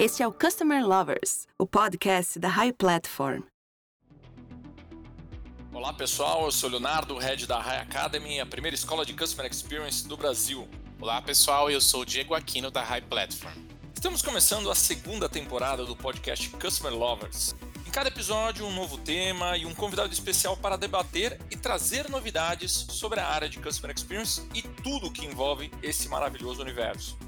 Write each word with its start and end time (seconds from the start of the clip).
Este 0.00 0.22
é 0.22 0.26
o 0.26 0.32
Customer 0.32 0.82
Lovers, 0.82 1.46
o 1.58 1.66
podcast 1.66 2.38
da 2.38 2.48
High 2.48 2.72
Platform. 2.72 3.42
Olá 5.74 5.92
pessoal, 5.92 6.46
eu 6.46 6.50
sou 6.50 6.70
Leonardo, 6.70 7.18
head 7.18 7.46
da 7.46 7.60
High 7.60 7.82
Academy, 7.82 8.40
a 8.40 8.46
primeira 8.46 8.74
escola 8.74 9.04
de 9.04 9.12
Customer 9.12 9.52
Experience 9.52 10.08
do 10.08 10.16
Brasil. 10.16 10.66
Olá 10.98 11.20
pessoal, 11.20 11.70
eu 11.70 11.82
sou 11.82 12.00
o 12.00 12.06
Diego 12.06 12.34
Aquino 12.34 12.70
da 12.70 12.82
High 12.82 13.02
Platform. 13.02 13.58
Estamos 13.94 14.22
começando 14.22 14.70
a 14.70 14.74
segunda 14.74 15.28
temporada 15.28 15.84
do 15.84 15.94
podcast 15.94 16.48
Customer 16.48 16.94
Lovers. 16.94 17.54
Em 17.86 17.90
cada 17.90 18.08
episódio, 18.08 18.64
um 18.64 18.74
novo 18.74 18.96
tema 18.96 19.58
e 19.58 19.66
um 19.66 19.74
convidado 19.74 20.14
especial 20.14 20.56
para 20.56 20.78
debater 20.78 21.38
e 21.50 21.56
trazer 21.56 22.08
novidades 22.08 22.72
sobre 22.72 23.20
a 23.20 23.28
área 23.28 23.50
de 23.50 23.58
Customer 23.58 23.94
Experience 23.94 24.48
e 24.54 24.62
tudo 24.62 25.12
que 25.12 25.26
envolve 25.26 25.70
esse 25.82 26.08
maravilhoso 26.08 26.62
universo. 26.62 27.18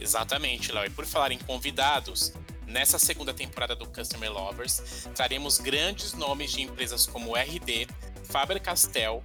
Exatamente, 0.00 0.72
Léo. 0.72 0.86
E 0.86 0.90
por 0.90 1.06
falar 1.06 1.30
em 1.32 1.38
convidados, 1.38 2.32
nessa 2.66 2.98
segunda 2.98 3.34
temporada 3.34 3.74
do 3.74 3.86
Customer 3.86 4.32
Lovers, 4.32 5.08
traremos 5.14 5.58
grandes 5.58 6.14
nomes 6.14 6.52
de 6.52 6.62
empresas 6.62 7.06
como 7.06 7.36
RD, 7.36 7.86
Faber-Castell, 8.24 9.22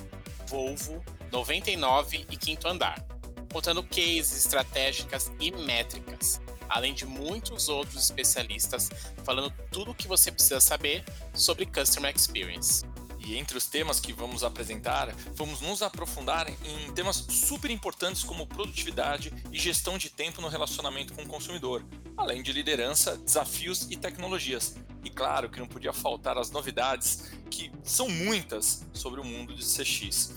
Volvo, 0.48 1.04
99 1.32 2.26
e 2.30 2.38
Quinto 2.38 2.68
Andar, 2.68 3.04
contando 3.52 3.84
cases, 3.84 4.38
estratégicas 4.38 5.32
e 5.40 5.52
métricas 5.52 6.42
além 6.70 6.94
de 6.94 7.06
muitos 7.06 7.70
outros 7.70 8.04
especialistas 8.04 8.90
falando 9.24 9.52
tudo 9.72 9.92
o 9.92 9.96
que 9.96 10.08
você 10.08 10.32
precisa 10.32 10.60
saber 10.60 11.04
sobre 11.34 11.66
Customer 11.66 12.14
Experience. 12.14 12.86
E 13.26 13.36
entre 13.38 13.58
os 13.58 13.66
temas 13.66 14.00
que 14.00 14.14
vamos 14.14 14.44
apresentar, 14.44 15.12
vamos 15.34 15.60
nos 15.60 15.82
aprofundar 15.82 16.48
em 16.48 16.94
temas 16.94 17.26
super 17.28 17.72
importantes 17.72 18.24
como 18.24 18.46
produtividade 18.46 19.34
e 19.52 19.58
gestão 19.58 19.98
de 19.98 20.12
tempo 20.12 20.42
no 20.42 20.48
relacionamento 20.48 21.12
com 21.12 21.24
o 21.24 21.28
consumidor, 21.28 21.84
além 22.16 22.44
de 22.44 22.54
liderança, 22.54 23.18
desafios 23.18 23.88
e 23.90 23.98
tecnologias. 23.98 24.76
E 25.04 25.10
claro 25.10 25.50
que 25.50 25.60
não 25.60 25.68
podia 25.68 25.92
faltar 25.92 26.38
as 26.38 26.52
novidades, 26.52 27.32
que 27.50 27.72
são 27.84 28.08
muitas 28.08 28.86
sobre 28.94 29.20
o 29.20 29.24
mundo 29.24 29.56
de 29.56 29.66
CX. 29.66 30.36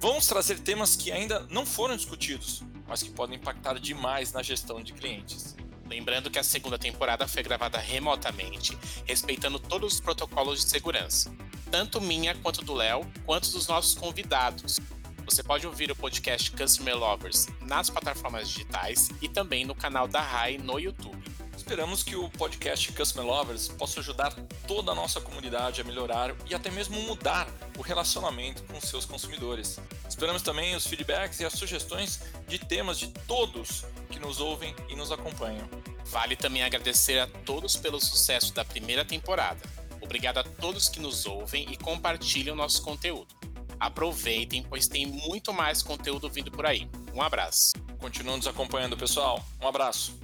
Vamos 0.00 0.26
trazer 0.26 0.58
temas 0.58 0.96
que 0.96 1.12
ainda 1.12 1.46
não 1.50 1.66
foram 1.66 1.94
discutidos, 1.96 2.62
mas 2.88 3.02
que 3.02 3.10
podem 3.10 3.36
impactar 3.36 3.78
demais 3.78 4.32
na 4.32 4.42
gestão 4.42 4.82
de 4.82 4.94
clientes. 4.94 5.54
Lembrando 5.86 6.30
que 6.30 6.38
a 6.38 6.42
segunda 6.42 6.78
temporada 6.78 7.28
foi 7.28 7.42
gravada 7.42 7.76
remotamente, 7.76 8.76
respeitando 9.04 9.58
todos 9.58 9.94
os 9.94 10.00
protocolos 10.00 10.64
de 10.64 10.70
segurança, 10.70 11.30
tanto 11.72 12.02
minha 12.02 12.34
quanto 12.34 12.62
do 12.62 12.74
Léo, 12.74 13.10
quanto 13.24 13.50
dos 13.50 13.66
nossos 13.66 13.94
convidados. 13.94 14.78
Você 15.24 15.42
pode 15.42 15.66
ouvir 15.66 15.90
o 15.90 15.96
podcast 15.96 16.50
Customer 16.50 16.94
Lovers 16.94 17.46
nas 17.62 17.88
plataformas 17.88 18.50
digitais 18.50 19.08
e 19.22 19.28
também 19.28 19.64
no 19.64 19.74
canal 19.74 20.06
da 20.06 20.20
RAI 20.20 20.58
no 20.58 20.78
YouTube. 20.78 21.24
Esperamos 21.56 22.02
que 22.02 22.14
o 22.14 22.28
podcast 22.28 22.92
Customer 22.92 23.26
Lovers 23.26 23.68
possa 23.68 24.00
ajudar 24.00 24.34
toda 24.68 24.92
a 24.92 24.94
nossa 24.94 25.18
comunidade 25.18 25.80
a 25.80 25.84
melhorar 25.84 26.34
e 26.50 26.54
até 26.54 26.70
mesmo 26.70 27.00
mudar 27.02 27.48
o 27.78 27.80
relacionamento 27.80 28.62
com 28.64 28.78
seus 28.78 29.06
consumidores. 29.06 29.80
Esperamos 30.06 30.42
também 30.42 30.76
os 30.76 30.86
feedbacks 30.86 31.40
e 31.40 31.44
as 31.46 31.54
sugestões 31.54 32.20
de 32.46 32.58
temas 32.58 32.98
de 32.98 33.08
todos 33.26 33.86
que 34.10 34.18
nos 34.18 34.40
ouvem 34.40 34.76
e 34.90 34.94
nos 34.94 35.10
acompanham. 35.10 35.66
Vale 36.04 36.36
também 36.36 36.62
agradecer 36.62 37.18
a 37.18 37.26
todos 37.26 37.76
pelo 37.76 37.98
sucesso 37.98 38.52
da 38.52 38.62
primeira 38.62 39.06
temporada. 39.06 39.62
Obrigado 40.02 40.38
a 40.38 40.42
todos 40.42 40.88
que 40.88 41.00
nos 41.00 41.26
ouvem 41.26 41.66
e 41.70 41.76
compartilham 41.76 42.54
nosso 42.56 42.82
conteúdo. 42.82 43.34
Aproveitem, 43.78 44.62
pois 44.62 44.86
tem 44.86 45.06
muito 45.06 45.52
mais 45.52 45.82
conteúdo 45.82 46.28
vindo 46.28 46.50
por 46.50 46.66
aí. 46.66 46.88
Um 47.14 47.22
abraço. 47.22 47.72
Continuam 47.98 48.36
nos 48.36 48.46
acompanhando, 48.46 48.96
pessoal. 48.96 49.44
Um 49.60 49.66
abraço. 49.66 50.18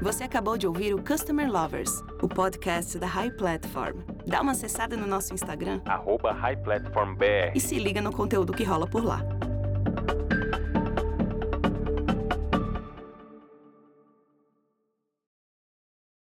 Você 0.00 0.22
acabou 0.22 0.56
de 0.56 0.66
ouvir 0.66 0.94
o 0.94 1.02
Customer 1.02 1.50
Lovers, 1.50 1.90
o 2.22 2.28
podcast 2.28 2.98
da 2.98 3.06
High 3.06 3.32
Platform. 3.32 3.98
Dá 4.26 4.40
uma 4.40 4.52
acessada 4.52 4.96
no 4.96 5.06
nosso 5.06 5.34
Instagram, 5.34 5.80
arroba 5.86 6.32
High 6.32 6.56
Platform 6.62 7.16
BR. 7.16 7.52
e 7.54 7.60
se 7.60 7.78
liga 7.78 8.00
no 8.00 8.12
conteúdo 8.12 8.52
que 8.52 8.62
rola 8.62 8.86
por 8.86 9.04
lá. 9.04 9.22